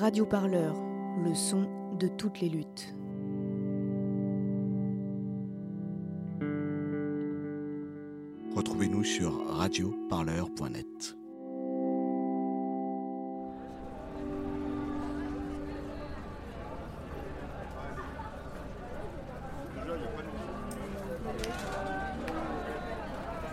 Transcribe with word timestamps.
Radio 0.00 0.24
Parleur, 0.24 0.74
le 1.22 1.34
son 1.34 1.68
de 1.98 2.08
toutes 2.08 2.40
les 2.40 2.48
luttes. 2.48 2.94
Retrouvez-nous 8.56 9.04
sur 9.04 9.46
radioparleur.net. 9.46 10.86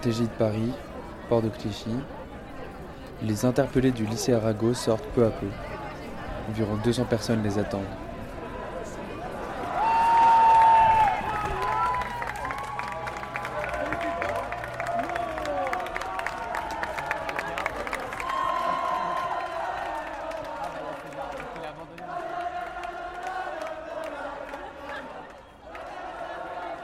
TJ 0.02 0.22
de 0.22 0.26
Paris, 0.40 0.72
port 1.28 1.42
de 1.42 1.50
Clichy. 1.50 1.90
Les 3.22 3.44
interpellés 3.44 3.92
du 3.92 4.06
lycée 4.06 4.32
Arago 4.32 4.74
sortent 4.74 5.04
peu 5.14 5.26
à 5.26 5.30
peu. 5.30 5.48
Environ 6.50 6.78
200 6.78 7.06
personnes 7.06 7.44
les 7.44 7.58
attendent. 7.58 7.84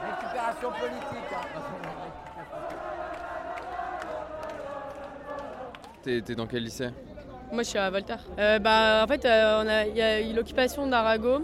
Récupération 0.02 0.70
politique. 0.70 1.32
hein. 1.32 1.44
T'es 6.02 6.34
dans 6.34 6.46
quel 6.46 6.64
lycée? 6.64 6.90
Moi, 7.54 7.62
je 7.62 7.68
suis 7.68 7.78
à 7.78 7.88
Voltaire. 7.88 8.18
Euh, 8.36 8.58
bah, 8.58 9.02
en 9.04 9.06
fait, 9.06 9.24
euh, 9.24 9.84
il 9.88 9.96
y 9.96 10.02
a 10.02 10.20
eu 10.20 10.32
l'occupation 10.32 10.88
d'Arago. 10.88 11.38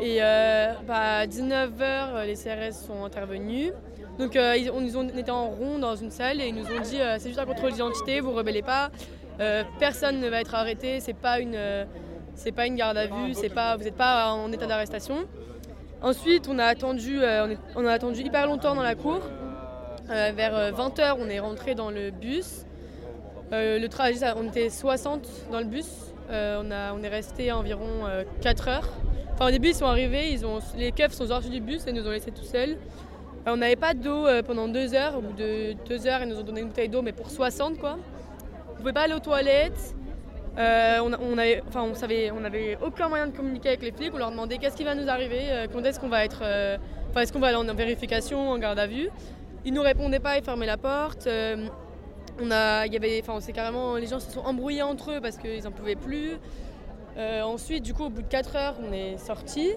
Et 0.00 0.18
euh, 0.20 0.72
bah, 0.86 1.18
à 1.18 1.26
19h, 1.26 2.24
les 2.24 2.34
CRS 2.34 2.86
sont 2.86 3.04
intervenus. 3.04 3.72
Donc, 4.16 4.36
ils, 4.36 4.70
on, 4.70 4.76
ont, 4.76 5.10
on 5.12 5.18
était 5.18 5.32
en 5.32 5.48
rond 5.48 5.80
dans 5.80 5.96
une 5.96 6.12
salle 6.12 6.40
et 6.40 6.46
ils 6.46 6.54
nous 6.54 6.66
ont 6.66 6.80
dit 6.80 6.98
c'est 7.18 7.28
juste 7.30 7.40
un 7.40 7.46
contrôle 7.46 7.72
d'identité, 7.72 8.20
vous 8.20 8.30
rebellez 8.30 8.62
pas. 8.62 8.90
Personne 9.80 10.20
ne 10.20 10.28
va 10.28 10.40
être 10.40 10.54
arrêté. 10.54 11.00
C'est 11.00 11.14
pas 11.14 11.40
une, 11.40 11.58
pas 12.54 12.66
une 12.66 12.76
garde 12.76 12.96
à 12.96 13.06
vue. 13.06 13.34
Pas, 13.52 13.76
vous 13.76 13.82
n'êtes 13.82 13.96
pas 13.96 14.30
en 14.30 14.52
état 14.52 14.66
d'arrestation. 14.66 15.26
Ensuite, 16.00 16.46
on 16.48 16.60
a 16.60 16.64
attendu, 16.64 17.18
on, 17.74 17.86
a 17.86 17.92
attendu 17.92 18.20
hyper 18.20 18.46
longtemps 18.46 18.76
dans 18.76 18.84
la 18.84 18.94
cour. 18.94 19.18
Vers 20.06 20.70
20h, 20.72 21.16
on 21.18 21.28
est 21.28 21.40
rentré 21.40 21.74
dans 21.74 21.90
le 21.90 22.12
bus. 22.12 22.66
Euh, 23.54 23.78
le 23.78 23.88
trajet, 23.88 24.26
on 24.36 24.48
était 24.48 24.70
60 24.70 25.26
dans 25.50 25.60
le 25.60 25.66
bus. 25.66 25.86
Euh, 26.30 26.62
on, 26.64 26.70
a, 26.70 26.92
on 26.94 27.02
est 27.02 27.08
resté 27.08 27.52
environ 27.52 28.04
4 28.40 28.68
heures. 28.68 28.88
Enfin, 29.34 29.48
au 29.48 29.50
début, 29.50 29.68
ils 29.68 29.74
sont 29.74 29.86
arrivés, 29.86 30.30
ils 30.30 30.46
ont, 30.46 30.60
les 30.76 30.92
keufs 30.92 31.12
sont 31.12 31.26
sortis 31.26 31.50
du 31.50 31.60
bus 31.60 31.86
et 31.86 31.92
nous 31.92 32.06
ont 32.06 32.10
laissés 32.10 32.30
tout 32.30 32.44
seuls. 32.44 32.76
Euh, 33.46 33.52
on 33.52 33.56
n'avait 33.56 33.74
pas 33.74 33.92
d'eau 33.92 34.26
euh, 34.26 34.42
pendant 34.42 34.68
2 34.68 34.94
heures. 34.94 35.18
Au 35.18 35.20
bout 35.20 35.32
de 35.32 35.74
2 35.88 36.06
heures, 36.06 36.22
ils 36.22 36.28
nous 36.28 36.38
ont 36.38 36.44
donné 36.44 36.60
une 36.60 36.68
bouteille 36.68 36.88
d'eau, 36.88 37.02
mais 37.02 37.12
pour 37.12 37.30
60 37.30 37.78
quoi. 37.78 37.98
On 38.72 38.76
pouvait 38.76 38.92
pas 38.92 39.02
aller 39.02 39.14
aux 39.14 39.20
toilettes. 39.20 39.94
Euh, 40.56 40.98
on, 41.00 41.12
on 41.14 41.36
avait, 41.36 41.62
enfin, 41.66 41.82
on 41.82 41.92
on 41.92 42.86
aucun 42.86 43.08
moyen 43.08 43.26
de 43.26 43.36
communiquer 43.36 43.70
avec 43.70 43.82
les 43.82 43.90
flics. 43.90 44.12
On 44.14 44.18
leur 44.18 44.30
demandait 44.30 44.58
qu'est-ce 44.58 44.76
qui 44.76 44.84
va 44.84 44.94
nous 44.94 45.08
arriver, 45.08 45.50
euh, 45.50 45.66
quand 45.72 45.82
est-ce 45.82 45.98
qu'on 45.98 46.08
va 46.08 46.24
être, 46.24 46.42
euh, 46.42 46.78
enfin, 47.10 47.22
est-ce 47.22 47.32
qu'on 47.32 47.40
va 47.40 47.48
aller 47.48 47.56
en 47.56 47.74
vérification, 47.74 48.50
en 48.50 48.58
garde 48.58 48.78
à 48.78 48.86
vue? 48.86 49.10
Ils 49.64 49.74
nous 49.74 49.82
répondaient 49.82 50.20
pas, 50.20 50.38
ils 50.38 50.44
fermaient 50.44 50.66
la 50.66 50.76
porte. 50.76 51.26
On 52.40 52.50
a, 52.50 52.86
y 52.86 52.96
avait, 52.96 53.20
enfin, 53.22 53.38
c'est 53.40 53.52
carrément, 53.52 53.94
les 53.96 54.06
gens 54.08 54.18
se 54.18 54.30
sont 54.30 54.40
embrouillés 54.40 54.82
entre 54.82 55.12
eux 55.12 55.20
parce 55.20 55.36
qu'ils 55.38 55.62
n'en 55.64 55.70
pouvaient 55.70 55.94
plus. 55.94 56.32
Euh, 57.16 57.42
ensuite, 57.42 57.84
du 57.84 57.94
coup, 57.94 58.04
au 58.04 58.08
bout 58.10 58.22
de 58.22 58.26
4 58.28 58.56
heures, 58.56 58.76
on 58.88 58.92
est 58.92 59.18
sortis. 59.18 59.70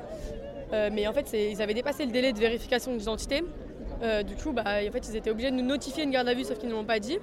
Euh, 0.73 0.89
mais 0.91 1.07
en 1.07 1.13
fait, 1.13 1.31
ils 1.33 1.61
avaient 1.61 1.75
dépassé 1.75 2.05
le 2.05 2.11
délai 2.11 2.33
de 2.33 2.39
vérification 2.39 2.95
d'identité. 2.95 3.43
Euh, 4.01 4.23
du 4.23 4.35
coup, 4.35 4.51
bah, 4.53 4.63
en 4.65 4.91
fait, 4.91 5.07
ils 5.07 5.15
étaient 5.15 5.29
obligés 5.29 5.51
de 5.51 5.55
nous 5.55 5.63
notifier 5.65 6.03
une 6.03 6.11
garde 6.11 6.27
à 6.27 6.33
vue, 6.33 6.43
sauf 6.43 6.57
qu'ils 6.57 6.69
ne 6.69 6.73
l'ont 6.73 6.83
pas 6.83 6.99
dit. 6.99 7.19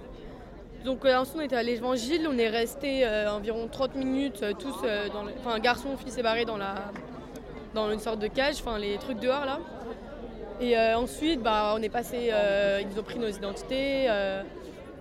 Donc 0.84 1.04
euh, 1.04 1.16
ensuite, 1.16 1.36
on 1.38 1.40
était 1.40 1.56
à 1.56 1.62
l'Évangile, 1.62 2.28
on 2.30 2.36
est 2.38 2.48
resté 2.48 3.06
environ 3.28 3.68
30 3.70 3.96
minutes, 3.96 4.44
tous, 4.58 4.82
dans 5.12 5.22
le- 5.24 5.32
enfin, 5.44 5.58
garçon, 5.58 5.96
fille 5.96 6.12
séparés 6.12 6.44
dans, 6.44 6.58
la, 6.58 6.74
dans 7.74 7.90
une 7.90 7.98
sorte 8.00 8.18
de 8.18 8.26
cage, 8.28 8.56
enfin, 8.60 8.78
les 8.78 8.98
trucs 8.98 9.18
dehors 9.18 9.44
là. 9.46 9.58
Et 10.60 10.76
ensuite, 10.94 11.42
bah, 11.42 11.74
on 11.76 11.82
est 11.82 11.88
passé, 11.88 12.30
ils 12.80 13.00
ont 13.00 13.02
pris 13.02 13.18
nos 13.18 13.28
identités. 13.28 14.08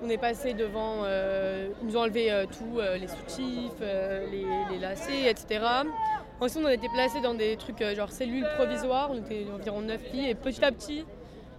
On 0.04 0.10
est 0.10 0.18
passé 0.18 0.54
devant, 0.54 1.04
euh, 1.04 1.70
ils 1.82 1.88
nous 1.88 1.98
ont 1.98 2.02
enlevé 2.02 2.32
euh, 2.32 2.46
tout, 2.46 2.80
euh, 2.80 2.98
les 2.98 3.08
soutifs, 3.08 3.72
euh, 3.82 4.26
les, 4.32 4.46
les 4.72 4.80
lacets, 4.80 5.30
etc. 5.30 5.64
Ensuite, 6.42 6.64
on 6.64 6.68
a 6.68 6.74
été 6.74 6.88
placés 6.94 7.22
dans 7.22 7.34
des 7.34 7.56
trucs 7.56 7.82
genre 7.96 8.12
cellules 8.12 8.46
provisoires, 8.56 9.10
on 9.12 9.18
était 9.18 9.46
environ 9.54 9.82
9 9.82 10.02
filles, 10.12 10.30
et 10.30 10.36
petit 10.36 10.64
à 10.66 10.72
petit, 10.72 11.06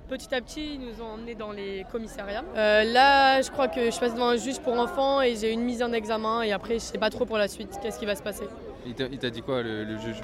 petit 0.08 0.34
à 0.34 0.40
petit, 0.42 0.74
ils 0.74 0.80
nous 0.80 1.02
ont 1.02 1.14
emmenés 1.14 1.34
dans 1.34 1.52
les 1.52 1.86
commissariats. 1.90 2.44
Là, 2.54 3.40
je 3.40 3.50
crois 3.50 3.68
que 3.68 3.90
je 3.90 3.98
passe 3.98 4.12
devant 4.14 4.28
un 4.28 4.36
juge 4.36 4.60
pour 4.60 4.74
enfants 4.78 5.22
et 5.22 5.36
j'ai 5.36 5.52
une 5.52 5.62
mise 5.62 5.82
en 5.82 5.92
examen, 5.92 6.42
et 6.42 6.52
après, 6.52 6.74
je 6.74 6.80
sais 6.80 6.98
pas 6.98 7.08
trop 7.08 7.24
pour 7.24 7.38
la 7.38 7.48
suite, 7.48 7.70
qu'est-ce 7.82 7.98
qui 7.98 8.04
va 8.04 8.14
se 8.14 8.22
passer. 8.22 8.44
Il 8.84 8.94
t'a 8.94 9.30
dit 9.30 9.40
quoi 9.40 9.62
le, 9.62 9.84
le 9.84 9.98
juge? 9.98 10.20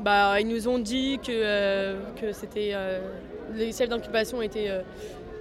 Bah, 0.00 0.38
ils 0.38 0.48
nous 0.48 0.68
ont 0.68 0.78
dit 0.78 1.18
que, 1.24 1.94
que 2.20 2.32
c'était 2.32 2.74
les 3.54 3.72
chefs 3.72 3.88
d'occupation 3.88 4.42
étaient 4.42 4.70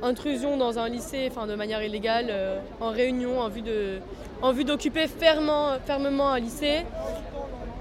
intrusion 0.03 0.57
dans 0.57 0.79
un 0.79 0.89
lycée, 0.89 1.27
enfin 1.31 1.47
de 1.47 1.55
manière 1.55 1.83
illégale, 1.83 2.27
euh, 2.29 2.59
en 2.79 2.89
réunion 2.89 3.39
en 3.39 3.49
vue 3.49 3.61
de, 3.61 3.99
en 4.41 4.51
vue 4.51 4.63
d'occuper 4.63 5.07
fermement, 5.07 5.71
fermement 5.85 6.29
un 6.29 6.39
lycée. 6.39 6.85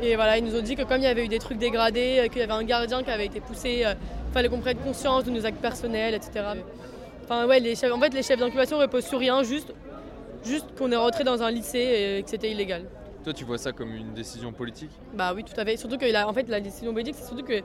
Et 0.00 0.16
voilà, 0.16 0.38
ils 0.38 0.44
nous 0.44 0.56
ont 0.56 0.62
dit 0.62 0.74
que 0.74 0.82
comme 0.82 0.98
il 0.98 1.04
y 1.04 1.08
avait 1.08 1.24
eu 1.24 1.28
des 1.28 1.38
trucs 1.38 1.58
dégradés, 1.58 2.20
euh, 2.20 2.28
qu'il 2.28 2.38
y 2.38 2.42
avait 2.42 2.52
un 2.52 2.64
gardien 2.64 3.02
qui 3.02 3.10
avait 3.10 3.26
été 3.26 3.40
poussé, 3.40 3.84
il 3.84 4.32
fallait 4.32 4.48
qu'on 4.48 4.60
prenne 4.60 4.78
conscience 4.78 5.24
de 5.24 5.30
nos 5.30 5.44
actes 5.44 5.60
personnels, 5.60 6.14
etc. 6.14 6.44
Enfin 7.24 7.46
ouais, 7.46 7.60
les 7.60 7.74
chefs, 7.74 7.92
en 7.92 8.00
fait 8.00 8.14
les 8.14 8.22
chefs 8.22 8.38
d'occupation 8.38 8.78
reposent 8.78 9.06
sur 9.06 9.18
rien, 9.18 9.42
juste, 9.42 9.72
juste 10.44 10.66
qu'on 10.76 10.90
est 10.90 10.96
rentré 10.96 11.24
dans 11.24 11.42
un 11.42 11.50
lycée 11.50 12.18
et 12.18 12.22
que 12.22 12.30
c'était 12.30 12.50
illégal. 12.50 12.84
Toi, 13.24 13.32
tu 13.32 13.44
vois 13.44 13.58
ça 13.58 13.70
comme 13.70 13.94
une 13.94 14.14
décision 14.14 14.52
politique? 14.52 14.90
Bah 15.14 15.32
oui, 15.34 15.44
tout 15.44 15.58
à 15.58 15.64
fait. 15.64 15.76
Surtout 15.76 15.96
que 15.96 16.06
la, 16.06 16.28
en 16.28 16.32
fait, 16.32 16.48
la 16.48 16.60
décision 16.60 16.92
politique, 16.92 17.14
c'est 17.16 17.26
surtout 17.26 17.44
que 17.44 17.60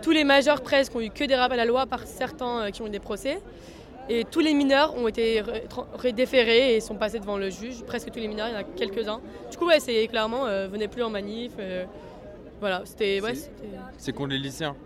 tous 0.00 0.12
les 0.12 0.24
majeurs 0.24 0.62
presque 0.62 0.94
ont 0.96 1.00
eu 1.00 1.10
que 1.10 1.24
des 1.24 1.34
rappels 1.34 1.60
à 1.60 1.64
la 1.64 1.70
loi 1.70 1.84
par 1.84 2.06
certains 2.06 2.62
euh, 2.62 2.70
qui 2.70 2.80
ont 2.80 2.86
eu 2.86 2.90
des 2.90 3.00
procès. 3.00 3.38
Et 4.08 4.24
tous 4.24 4.40
les 4.40 4.52
mineurs 4.52 4.94
ont 4.96 5.08
été 5.08 5.42
déférés 6.14 6.76
et 6.76 6.80
sont 6.80 6.94
passés 6.96 7.20
devant 7.20 7.38
le 7.38 7.48
juge. 7.50 7.82
Presque 7.84 8.10
tous 8.10 8.18
les 8.18 8.28
mineurs, 8.28 8.48
il 8.48 8.52
y 8.52 8.56
en 8.56 8.60
a 8.60 8.64
quelques-uns. 8.64 9.20
Du 9.50 9.56
coup, 9.56 9.66
ouais, 9.66 9.80
c'est 9.80 10.06
clairement, 10.08 10.46
euh, 10.46 10.68
venez 10.68 10.88
plus 10.88 11.02
en 11.02 11.10
manif. 11.10 11.52
euh, 11.58 11.84
voilà, 12.60 12.82
c'était. 12.84 13.20
Ouais, 13.22 13.32
C'est- 13.96 14.12
contre 14.12 14.30
les 14.30 14.38
lycéens. 14.38 14.76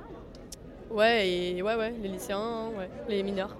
ouais, 0.90 1.28
et 1.28 1.62
ouais, 1.62 1.74
ouais, 1.74 1.94
les 2.00 2.08
lycéens, 2.08 2.68
ouais, 2.76 2.88
les 3.08 3.22
mineurs. 3.22 3.56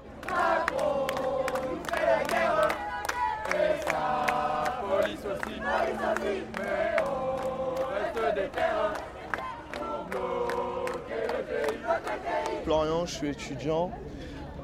Florian, 12.64 13.06
je 13.06 13.14
suis 13.14 13.28
étudiant 13.28 13.90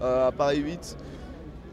à 0.05 0.33
Paris 0.33 0.59
8. 0.59 0.97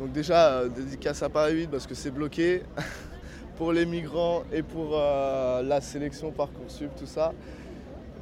Donc 0.02 0.14
déjà, 0.14 0.54
euh, 0.54 0.68
dédicace 0.68 1.22
à 1.22 1.30
Paris 1.30 1.54
8 1.54 1.68
parce 1.68 1.86
que 1.86 1.94
c'est 1.94 2.10
bloqué 2.10 2.64
pour 3.58 3.72
les 3.72 3.86
migrants 3.86 4.42
et 4.52 4.64
pour 4.64 4.94
euh, 4.94 5.62
la 5.62 5.80
sélection 5.80 6.32
Parcoursup, 6.32 6.90
tout 6.98 7.06
ça. 7.06 7.34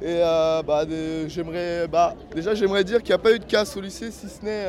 Et 0.02 0.20
euh, 0.22 0.62
bah, 0.62 0.84
j'aimerais, 1.26 1.88
bah, 1.88 2.14
déjà, 2.34 2.54
j'aimerais 2.54 2.84
dire 2.84 2.98
qu'il 2.98 3.14
n'y 3.14 3.14
a 3.14 3.18
pas 3.18 3.32
eu 3.32 3.38
de 3.38 3.44
casse 3.44 3.74
au 3.78 3.80
lycée, 3.80 4.10
si 4.10 4.28
ce 4.28 4.44
n'est 4.44 4.66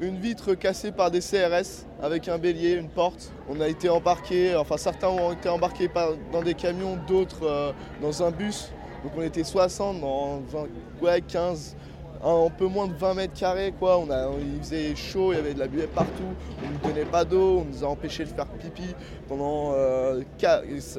une 0.00 0.18
vitre 0.18 0.54
cassée 0.54 0.90
par 0.90 1.08
des 1.12 1.20
CRS 1.20 1.86
avec 2.02 2.26
un 2.26 2.38
bélier, 2.38 2.72
une 2.72 2.88
porte. 2.88 3.30
On 3.48 3.60
a 3.60 3.68
été 3.68 3.88
embarqués, 3.88 4.56
enfin 4.56 4.76
certains 4.76 5.08
ont 5.08 5.32
été 5.32 5.48
embarqués 5.48 5.88
dans 6.32 6.42
des 6.42 6.54
camions, 6.54 6.98
d'autres 7.06 7.72
dans 8.02 8.22
un 8.24 8.32
bus. 8.32 8.72
Donc 9.04 9.12
on 9.16 9.22
était 9.22 9.44
60 9.44 10.00
dans 10.00 10.40
20, 10.48 10.66
ouais, 11.00 11.20
15, 11.20 11.76
un, 12.24 12.50
peu 12.50 12.66
moins 12.66 12.88
de 12.88 12.94
20 12.94 13.14
mètres 13.14 13.38
carrés 13.38 13.72
quoi. 13.78 13.98
On 13.98 14.10
a, 14.10 14.28
il 14.40 14.62
faisait 14.62 14.94
chaud, 14.96 15.32
il 15.32 15.36
y 15.36 15.38
avait 15.38 15.54
de 15.54 15.58
la 15.58 15.66
buée 15.66 15.86
partout, 15.86 16.22
on 16.62 16.68
ne 16.68 16.72
nous 16.72 16.78
donnait 16.78 17.04
pas 17.04 17.24
d'eau, 17.24 17.60
on 17.60 17.64
nous 17.64 17.84
a 17.84 17.88
empêché 17.88 18.24
de 18.24 18.30
faire 18.30 18.46
pipi 18.46 18.94
pendant 19.28 19.74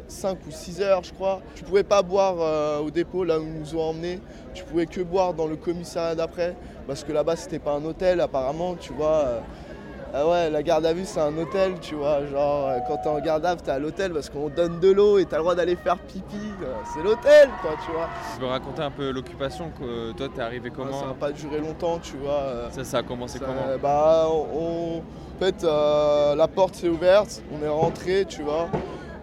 5 0.07 0.38
ou 0.48 0.51
6 0.51 0.81
heures 0.81 1.04
je 1.04 1.13
crois. 1.13 1.42
Tu 1.56 1.63
pouvais 1.63 1.83
pas 1.83 2.01
boire 2.01 2.36
euh, 2.39 2.80
au 2.80 2.92
dépôt 2.92 3.24
là 3.24 3.39
où 3.39 3.44
ils 3.44 3.60
nous 3.60 3.75
ont 3.75 3.89
emmenés, 3.89 4.19
tu 4.54 4.63
pouvais 4.63 4.86
que 4.86 5.01
boire 5.01 5.33
dans 5.33 5.48
le 5.48 5.56
commissariat 5.56 6.16
d'après 6.16 6.56
parce 6.88 7.04
que 7.04 7.12
là-bas 7.12 7.36
c'était 7.36 7.60
pas 7.60 7.74
un 7.74 7.83
hôtel 7.83 8.21
apparemment, 8.21 8.75
tu 8.75 8.94
vois. 8.94 9.42
Ah 10.17 10.27
ouais, 10.27 10.50
la 10.50 10.63
garde 10.63 10.85
à 10.85 10.94
vue 10.94 11.03
c'est 11.06 11.19
un 11.19 11.38
hôtel, 11.38 11.73
tu 11.81 11.95
vois. 11.95 12.25
Genre, 12.25 12.69
euh, 12.69 12.77
quand 12.88 12.97
t'es 12.97 13.09
en 13.09 13.19
garde 13.19 13.45
à 13.45 13.56
vue, 13.56 13.62
t'es 13.62 13.71
à 13.71 13.79
l'hôtel 13.79 14.13
parce 14.13 14.29
qu'on 14.29 14.50
donne 14.50 14.79
de 14.79 14.91
l'eau 14.91 15.17
et 15.19 15.25
t'as 15.25 15.35
le 15.38 15.41
droit 15.44 15.56
d'aller 15.56 15.75
faire 15.75 15.97
pipi. 15.97 16.38
euh, 16.63 16.73
C'est 16.94 17.03
l'hôtel, 17.03 17.50
quoi, 17.62 17.71
tu 17.85 17.91
vois. 17.91 18.07
Tu 18.35 18.41
veux 18.41 18.47
raconter 18.47 18.81
un 18.81 18.91
peu 18.91 19.12
l'occupation 19.12 19.71
que 19.77 19.83
euh, 19.83 20.13
toi, 20.13 20.27
t'es 20.33 20.41
arrivé 20.41 20.71
comment 20.75 21.00
ça 21.00 21.07
n'a 21.07 21.13
pas 21.13 21.31
duré 21.31 21.59
longtemps, 21.59 22.00
tu 22.00 22.15
vois. 22.17 22.69
ça, 22.71 22.83
ça 22.83 22.97
a 23.00 23.03
commencé 23.03 23.39
ça- 23.39 23.45
comment 23.45 23.77
Bah, 23.81 24.27
on, 24.29 24.47
on- 24.57 24.97
en 25.35 25.38
fait, 25.38 25.63
euh, 25.65 26.33
la 26.35 26.47
porte 26.47 26.75
s'est 26.75 26.88
ouverte, 26.88 27.41
on 27.51 27.61
est 27.61 27.68
rentré, 27.68 28.23
tu 28.25 28.41
vois. 28.41 28.69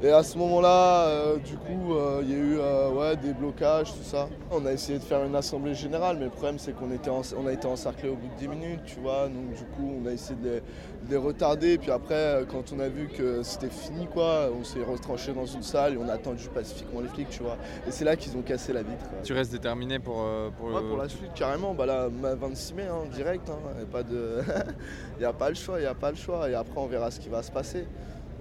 Et 0.05 0.11
à 0.11 0.25
ce 0.25 0.37
moment-là, 0.39 1.07
euh, 1.07 1.37
du 1.37 1.57
coup, 1.57 1.95
euh, 1.95 2.23
il 2.25 2.31
y 2.31 2.35
a 2.35 2.37
eu 2.37 2.59
euh, 2.59 2.91
ouais, 2.91 3.15
des 3.15 3.33
blocages, 3.33 3.93
tout 3.93 4.03
ça. 4.03 4.29
On 4.51 4.67
a 4.67 4.73
essayé 4.73 4.99
de 4.99 5.05
faire 5.05 5.25
une 5.25 5.37
assemblée 5.37 5.75
générale, 5.75 6.17
mais 6.19 6.25
le 6.25 6.31
problème 6.33 6.59
c'est 6.59 6.73
qu'on 6.73 6.91
était 6.91 7.09
en- 7.09 7.23
on 7.39 7.47
a 7.47 7.53
été 7.53 7.69
encerclés 7.69 8.09
au 8.09 8.17
bout 8.17 8.27
de 8.27 8.35
10 8.37 8.49
minutes, 8.49 8.81
tu 8.85 8.99
vois. 8.99 9.29
Donc 9.29 9.55
du 9.55 9.63
coup, 9.63 10.01
on 10.03 10.07
a 10.09 10.11
essayé 10.11 10.35
de 10.43 10.49
les, 10.49 10.57
de 10.57 11.11
les 11.11 11.17
retarder. 11.17 11.79
Puis 11.79 11.93
après, 11.93 12.41
quand 12.51 12.73
on 12.75 12.81
a 12.81 12.89
vu 12.89 13.07
que 13.17 13.45
c'était 13.45 13.69
fini, 13.71 14.09
quoi, 14.09 14.49
on 14.59 14.65
s'est 14.65 14.83
retranché 14.83 15.33
dans 15.35 15.47
une 15.47 15.63
salle 15.63 15.95
et 15.95 15.97
on 15.99 16.09
a 16.09 16.15
attendu 16.15 16.49
pacifiquement 16.53 17.01
les 17.01 17.09
flics, 17.09 17.31
tu 17.31 17.45
vois. 17.45 17.57
Et 17.87 17.93
c'est 17.93 18.05
là 18.05 18.17
qu'ils 18.17 18.37
ont 18.37 18.43
cassé 18.43 18.73
la 18.73 18.83
vitre. 18.83 19.05
Tu 19.23 19.33
restes 19.35 19.53
déterminé 19.53 20.01
pour, 20.01 20.27
pour, 20.59 20.67
Ouais, 20.67 20.81
pour 20.89 20.97
la 20.97 21.09
suite, 21.09 21.33
carrément, 21.37 21.75
bah 21.75 21.87
là, 21.87 22.09
ma 22.11 22.35
26 22.35 22.75
mai, 22.75 22.87
hein, 22.91 23.07
direct, 23.15 23.49
il 23.49 23.77
n'y 23.77 23.83
a, 23.85 23.87
pas 23.87 24.03
de... 24.03 24.41
a 25.25 25.33
pas 25.33 25.49
le 25.49 25.55
choix, 25.55 25.79
il 25.79 25.83
n'y 25.83 25.87
a 25.87 25.95
pas 25.95 26.11
le 26.11 26.17
choix. 26.17 26.51
Et 26.51 26.55
après, 26.55 26.81
on 26.81 26.87
verra 26.87 27.09
ce 27.13 27.21
qui 27.21 27.29
va 27.29 27.41
se 27.45 27.53
passer. 27.53 27.87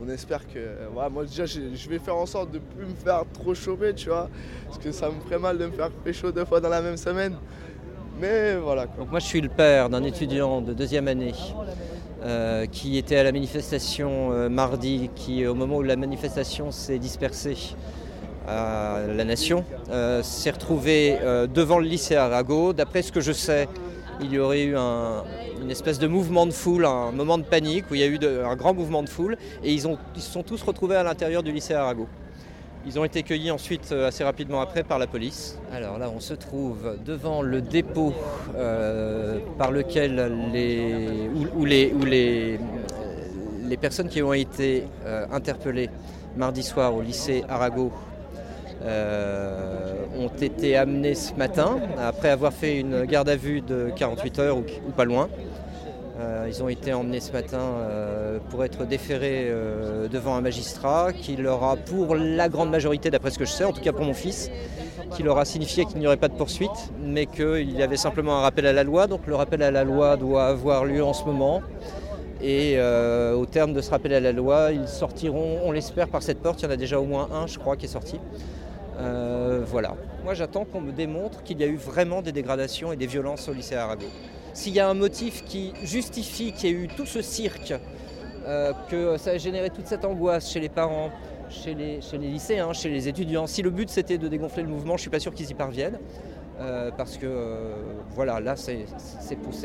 On 0.04 0.10
espère 0.10 0.48
que... 0.48 0.60
voilà, 0.94 1.10
moi, 1.10 1.26
déjà, 1.26 1.46
je 1.46 1.90
vais 1.90 2.00
faire 2.00 2.16
en 2.16 2.26
sorte 2.26 2.52
de 2.52 2.58
ne 2.58 2.64
plus 2.64 2.86
me 2.86 2.96
faire 2.96 3.24
trop 3.34 3.54
chômer, 3.54 3.94
tu 3.94 4.10
vois. 4.10 4.30
Parce 4.66 4.80
que 4.80 4.92
ça 4.92 5.10
me 5.10 5.20
ferait 5.22 5.40
mal 5.40 5.58
de 5.58 5.66
me 5.68 5.72
faire 5.72 5.92
pécho 5.92 6.32
deux 6.32 6.46
fois 6.46 6.60
dans 6.60 6.70
la 6.70 6.82
même 6.82 6.98
semaine. 6.98 7.36
Mais 8.20 8.56
voilà. 8.56 8.86
Donc 8.86 9.10
moi 9.10 9.20
je 9.20 9.26
suis 9.26 9.42
le 9.42 9.50
père 9.50 9.90
d'un 9.90 10.04
étudiant 10.04 10.62
de 10.62 10.74
deuxième 10.74 11.08
année 11.08 11.34
euh, 12.24 12.68
qui 12.68 12.98
était 12.98 13.16
à 13.16 13.24
la 13.24 13.32
manifestation 13.32 14.32
euh, 14.32 14.48
mardi, 14.48 15.10
qui 15.16 15.48
au 15.48 15.56
moment 15.56 15.78
où 15.78 15.82
la 15.82 15.96
manifestation 15.96 16.72
s'est 16.72 17.00
dispersée 17.00 17.58
à 18.48 19.00
la 19.08 19.24
Nation, 19.24 19.64
euh, 19.90 20.22
s'est 20.24 20.52
retrouvé 20.52 21.18
euh, 21.22 21.48
devant 21.48 21.80
le 21.80 21.86
lycée 21.86 22.16
Arago. 22.16 22.74
D'après 22.74 23.02
ce 23.02 23.12
que 23.12 23.22
je 23.22 23.32
sais, 23.32 23.68
il 24.22 24.32
y 24.32 24.40
aurait 24.40 24.64
eu 24.64 24.76
un- 24.78 25.24
une 25.62 25.72
espèce 25.72 26.00
de 26.00 26.08
mouvement 26.08 26.46
de 26.46 26.52
foule, 26.52 26.86
un 26.86 27.12
moment 27.12 27.38
de 27.38 27.44
panique 27.44 27.86
où 27.92 27.96
il 27.96 28.02
y 28.02 28.04
a 28.04 28.08
eu 28.08 28.20
un 28.46 28.56
grand 28.56 28.74
mouvement 28.74 29.04
de 29.04 29.10
foule 29.10 29.38
et 29.64 29.74
ils, 29.74 29.82
se 29.82 29.88
sont 30.16 30.44
tous 30.44 30.62
retrouvés 30.64 30.96
à 30.96 31.04
l'intérieur 31.04 31.44
du 31.44 31.52
lycée 31.52 31.74
Arago. 31.74 32.08
Ils 32.86 33.00
ont 33.00 33.04
été 33.06 33.22
cueillis 33.22 33.52
ensuite 33.52 33.92
euh, 33.92 34.08
assez 34.08 34.24
rapidement 34.24 34.60
après 34.60 34.84
par 34.84 34.98
la 34.98 35.06
police. 35.06 35.60
Alors 35.72 36.00
là, 36.00 36.10
on 36.16 36.20
se 36.20 36.34
trouve 36.34 36.98
devant 37.06 37.44
le 37.44 37.62
dépôt 37.62 38.12
euh, 38.56 39.38
par 39.60 39.72
lequel 39.72 40.16
euh, 40.18 40.30
les 43.64 43.78
personnes 43.78 44.10
qui 44.10 44.22
ont 44.24 44.34
été 44.34 44.86
interpellées 45.32 45.90
mardi 46.36 46.64
soir 46.64 46.94
au 46.96 47.02
lycée 47.02 47.44
Arago 47.48 47.92
euh, 48.84 49.94
ont 50.18 50.32
été 50.42 50.76
amenées 50.76 51.14
ce 51.14 51.34
matin 51.36 51.80
après 52.00 52.30
avoir 52.30 52.52
fait 52.52 52.80
une 52.80 53.06
garde 53.06 53.30
à 53.30 53.36
vue 53.36 53.62
de 53.62 53.92
48 53.96 54.40
heures 54.40 54.58
ou, 54.58 54.92
pas 54.96 55.06
loin. 55.06 55.30
Euh, 56.20 56.48
ils 56.48 56.64
ont 56.64 56.70
été 56.70 56.92
emmenés 56.94 57.20
ce 57.20 57.32
matin 57.32 57.60
euh, 57.60 58.40
pour 58.50 58.64
être 58.64 58.86
déférés 58.86 59.52
devant 60.12 60.36
un 60.36 60.42
magistrat 60.42 61.14
qui 61.14 61.36
leur 61.36 61.64
a, 61.64 61.76
pour 61.76 62.16
la 62.16 62.50
grande 62.50 62.72
majorité, 62.72 63.12
d'après 63.12 63.30
ce 63.30 63.38
que 63.38 63.46
je 63.46 63.52
sais, 63.52 63.64
en 63.64 63.72
tout 63.72 63.82
cas 63.82 63.92
pour 63.92 64.06
mon 64.06 64.14
fils, 64.14 64.50
qui 65.16 65.22
leur 65.22 65.38
a 65.38 65.46
signifié 65.46 65.86
qu'il 65.86 66.00
n'y 66.00 66.08
aurait 66.08 66.18
pas 66.18 66.28
de 66.28 66.36
poursuite, 66.36 66.92
mais 67.04 67.28
qu'il 67.28 67.72
y 67.72 67.84
avait 67.84 67.98
simplement 67.98 68.40
un 68.40 68.42
rappel 68.42 68.66
à 68.66 68.74
la 68.74 68.84
loi. 68.84 69.06
Donc 69.06 69.28
le 69.28 69.36
rappel 69.36 69.62
à 69.62 69.70
la 69.70 69.84
loi 69.84 70.18
doit 70.18 70.46
avoir 70.46 70.86
lieu 70.86 71.04
en 71.04 71.14
ce 71.14 71.24
moment. 71.26 71.62
Et 72.42 72.80
au 72.80 73.46
terme 73.46 73.74
de 73.74 73.82
ce 73.82 73.92
rappel 73.92 74.14
à 74.16 74.20
la 74.20 74.32
loi, 74.32 74.72
ils 74.72 74.88
sortiront, 74.88 75.60
on 75.64 75.72
l'espère, 75.72 76.08
par 76.08 76.24
cette 76.24 76.40
porte. 76.40 76.62
Il 76.62 76.66
y 76.66 76.68
en 76.68 76.72
a 76.72 76.78
déjà 76.78 77.00
au 77.00 77.06
moins 77.06 77.30
un, 77.32 77.46
je 77.46 77.60
crois, 77.60 77.78
qui 77.78 77.86
est 77.86 77.90
sorti. 77.90 78.20
Euh, 79.02 79.62
voilà. 79.66 79.96
Moi, 80.24 80.34
j'attends 80.36 80.64
qu'on 80.66 80.82
me 80.82 80.92
démontre 80.92 81.44
qu'il 81.44 81.60
y 81.60 81.64
a 81.64 81.68
eu 81.68 81.76
vraiment 81.76 82.22
des 82.22 82.32
dégradations 82.32 82.94
et 82.94 82.96
des 82.96 83.08
violences 83.08 83.50
au 83.50 83.54
lycée 83.54 83.76
Arago. 83.76 84.06
S'il 84.54 84.74
y 84.74 84.80
a 84.80 84.88
un 84.90 84.94
motif 84.94 85.44
qui 85.46 85.74
justifie 85.84 86.52
qu'il 86.52 86.70
y 86.70 86.74
ait 86.74 86.76
eu 86.84 86.88
tout 86.88 87.06
ce 87.06 87.22
cirque, 87.22 87.74
euh, 88.46 88.74
que 88.90 89.18
ça 89.18 89.32
a 89.32 89.38
généré 89.38 89.70
toute 89.70 89.88
cette 89.88 90.06
angoisse 90.06 90.52
chez 90.52 90.60
les 90.60 90.70
parents, 90.70 91.10
chez 91.50 91.74
les, 91.74 92.02
chez 92.02 92.18
lycéens, 92.18 92.74
chez 92.74 92.90
les 92.90 93.08
étudiants, 93.08 93.48
si 93.48 93.62
le 93.62 93.70
but 93.72 93.90
c'était 93.90 94.18
de 94.18 94.28
dégonfler 94.28 94.64
le 94.64 94.70
mouvement, 94.70 94.92
je 94.98 95.00
ne 95.00 95.02
suis 95.02 95.10
pas 95.10 95.20
sûr 95.20 95.34
qu'ils 95.34 95.50
y 95.50 95.54
parviennent. 95.54 96.00
euh, 96.60 96.92
parce 96.96 97.18
que 97.18 97.28
voilà, 98.12 98.40
là 98.40 98.56
c'est 98.56 98.86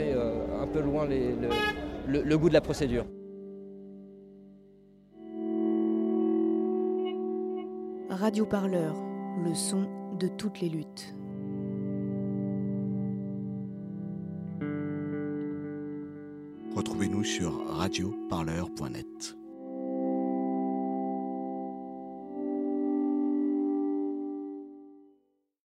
euh, 0.01 0.63
un 0.63 0.67
peu 0.67 0.81
loin 0.81 1.05
le- 1.07 2.23
le 2.23 2.39
goût 2.39 2.49
de 2.49 2.55
la 2.55 2.61
procédure. 2.63 3.05
Radio 8.09 8.47
Parleur, 8.47 8.95
le 9.43 9.55
son 9.55 9.89
de 10.19 10.29
toutes 10.29 10.61
les 10.61 10.69
luttes. 10.69 11.15
Retrouvez-nous 16.75 17.25
sur 17.25 17.67
radioparleur.net. 17.69 19.37